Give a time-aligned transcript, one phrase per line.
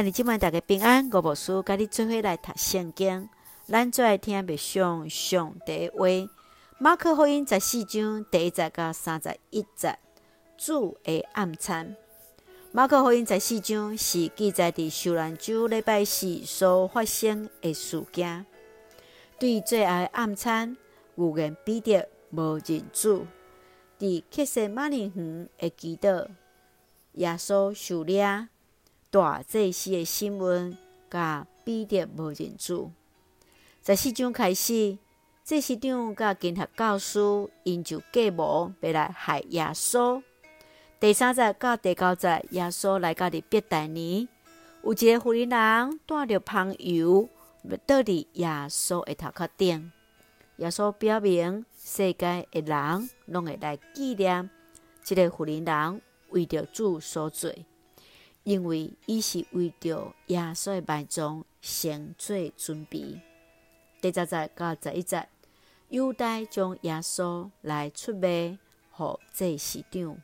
[0.00, 3.28] 兄弟姊妹大家平安，我无事，甲你做伙来读圣经。
[3.66, 6.06] 咱最爱听的上上帝话。
[6.78, 9.98] 马可福音十四章第一节到三十一节，
[10.56, 11.94] 主的暗餐。
[12.72, 18.46] 马可福音十四章是记载伫受难周礼拜四所发生的事件。
[19.38, 20.78] 对最后的暗餐，
[21.16, 23.26] 有言彼得无认主，
[23.98, 26.26] 伫客西马尼园的祈祷，
[27.12, 28.48] 耶稣受了。
[29.12, 30.78] 大祭司的新闻，
[31.10, 32.92] 甲彼得无认主。
[33.84, 34.98] 十四章开始，
[35.42, 37.18] 祭司长甲监学教师
[37.64, 40.22] 因就计谋要来害耶稣。
[41.00, 44.28] 第三节到第九节，耶稣来到伫伯大尼，
[44.84, 47.28] 有一个妇人人带着香油，
[47.64, 49.90] 要倒伫耶稣的头壳顶。
[50.58, 54.48] 耶稣表明，世界的人拢会来纪念
[55.02, 57.52] 这个妇人人为着主所做。
[58.44, 63.20] 因为伊是为着耶稣的埋葬先做准备。
[64.00, 65.28] 第十节到十一节，
[65.90, 68.58] 犹大将耶稣来出卖，予
[69.32, 70.16] 祭司长。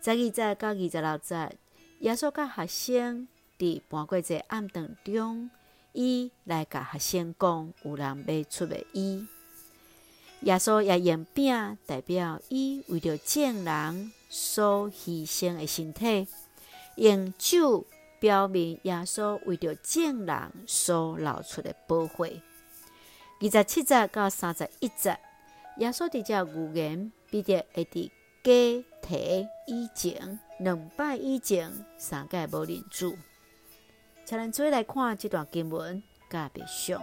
[0.00, 1.56] 十二节到二十六节，
[2.00, 5.50] 耶稣甲学生伫半过节暗顿中，
[5.92, 9.26] 伊来甲学生讲，有人要出卖伊。
[10.42, 16.26] 耶稣也用饼代表伊为着众人所牺牲的身体。
[16.98, 17.86] 用酒
[18.18, 22.42] 表明耶稣为着众人所流出的宝血。
[23.40, 25.16] 二十七节到三十一节，
[25.76, 28.10] 耶稣伫遮预言，必定会伫
[28.42, 33.16] 假提以前两摆以前三界无认主。
[34.24, 37.00] 请咱做来看这段经文，甲别上。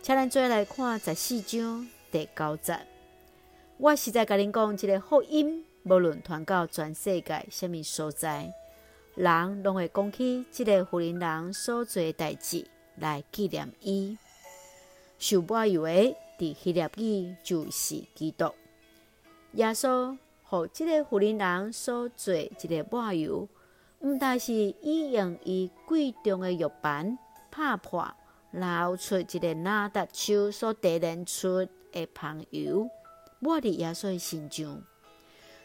[0.00, 2.78] 请咱做来看十四章第九节。
[3.76, 8.50] 我实在甲恁讲，这个福音无论传到全世界什么所在。
[9.16, 14.18] 人拢会讲起这个妇人人所做诶代志来纪念伊。
[15.18, 18.52] 受抹油的，伫希腊语就是基督。
[19.52, 20.14] 耶稣
[20.44, 23.48] 和这个妇人人所做这个抹油，
[24.00, 27.18] 毋但是伊用伊贵重的玉盘
[27.50, 28.06] 拍破，
[28.50, 32.90] 流出一个拿达树所提炼出的香油，
[33.38, 34.82] 抹伫耶稣的身上。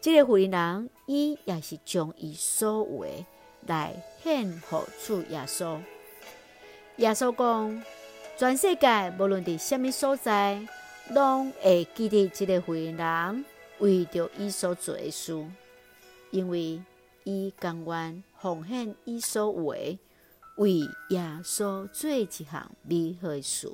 [0.00, 3.26] 这个妇人人，伊也是将伊所有的。
[3.66, 5.78] 来献给主耶稣。
[6.96, 7.82] 耶稣讲，
[8.36, 10.66] 全世界无论伫什么所在，
[11.10, 13.44] 拢会记得这个妇人
[13.78, 15.32] 为着伊所做的事，
[16.30, 16.80] 因为
[17.24, 19.98] 伊甘愿奉献伊所有的，
[20.56, 20.70] 为
[21.10, 23.68] 耶稣做一项美好的事。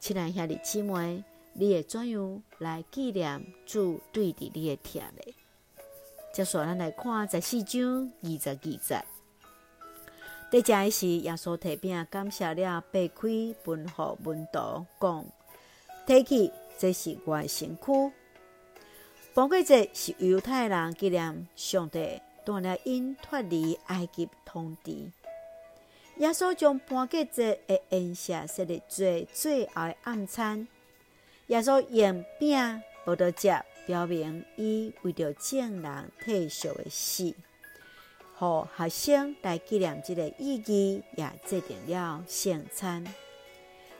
[0.00, 1.22] 亲爱兄弟姊妹，
[1.52, 5.34] 你会怎样来纪念主对伫你的疼呢？
[6.36, 9.04] 接续咱来看十四章二十二节。
[10.50, 15.24] 第一是耶稣提饼感谢了，擘开分予门徒，讲：
[16.06, 18.12] 提起，这是我的身躯。
[19.34, 25.10] 逾越节是犹太人纪念上帝带领因脱离埃及统治。
[26.18, 30.68] 耶稣将逾越节的宴席设立做最后的暗餐。
[31.46, 33.48] 耶稣用饼无得食。
[33.86, 37.32] 表明伊为着众人退休的死，
[38.36, 43.06] 互学生来纪念这个意义，也制定了圣餐。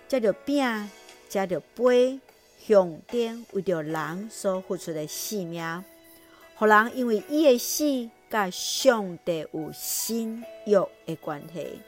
[0.09, 0.91] 食着饼，
[1.31, 2.21] 食着杯，
[2.67, 5.85] 象征为着人所付出的性命，
[6.57, 11.81] 互人因为伊的死，甲上帝有新约的关系。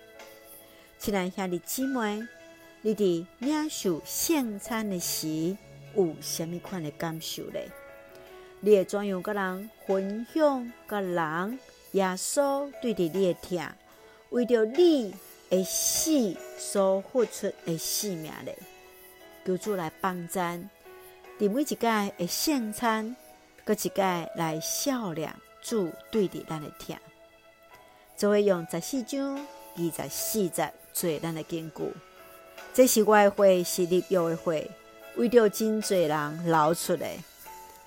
[1.01, 2.23] 亲爱兄弟姊妹，
[2.83, 5.57] 你伫领受圣餐的时，
[5.97, 7.59] 有啥物款的感受呢？
[8.61, 10.73] 你会怎样甲人分享？
[10.89, 11.59] 甲人
[11.93, 13.73] 耶稣对伫你的疼，
[14.31, 15.15] 为着你
[15.49, 18.59] 的死所付出的性命嘞？
[19.47, 20.69] 求主来帮咱，
[21.39, 21.77] 伫每一届
[22.19, 23.15] 的圣餐，
[23.65, 24.03] 搁一届
[24.35, 25.33] 来笑脸
[25.63, 26.97] 主对伫咱的疼。
[28.17, 29.37] 就会用十四章
[29.77, 31.85] 二十四节做咱的根据。
[32.75, 34.69] 这是我的血，是立约的会，
[35.17, 37.07] 为着真济人流出的，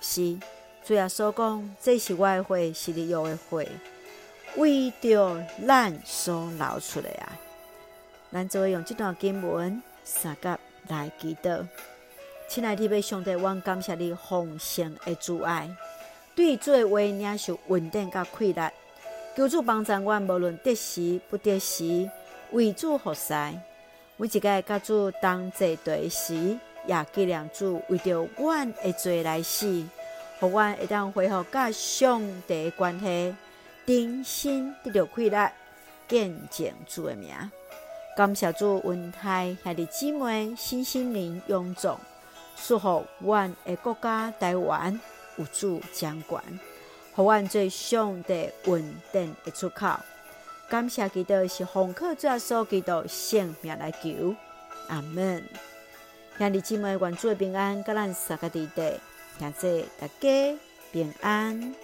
[0.00, 0.38] 是。
[0.84, 3.68] 主耶稣讲，这是我的血，是你用的血，
[4.56, 7.38] 为着咱所流出来啊！
[8.32, 10.58] 咱就会用这段经文三甲
[10.88, 11.64] 来祈祷。
[12.48, 15.70] 亲爱的弟兄上帝，我感谢你丰盛的主爱，
[16.34, 18.72] 对主的话领受稳定甲快乐。
[19.36, 22.10] 求主帮助我，无论得时不得时，
[22.50, 23.32] 为主服侍。
[24.16, 29.84] 每一个甲主同齐对时，也纪念主为着阮的罪来死。
[30.42, 33.36] 互阮会当恢复甲上帝的关系，
[33.86, 35.52] 重新得到快乐，
[36.08, 37.30] 见证主的名。
[38.16, 41.96] 感谢主恩待兄弟姊妹，身心灵勇壮，
[42.56, 45.00] 祝福阮的国家台湾
[45.36, 46.42] 有主掌管，
[47.14, 49.94] 互阮做上帝稳定的出口。
[50.68, 54.34] 感谢基督是奉靠主耶稣基督性命来求，
[54.88, 55.44] 阿门。
[56.36, 58.82] 兄弟姊妹，愿主的平安，甲咱三个弟弟，
[59.38, 60.58] 现在大家
[60.92, 61.74] 平安。